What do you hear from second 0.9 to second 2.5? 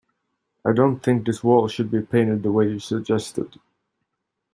think this wall should be painted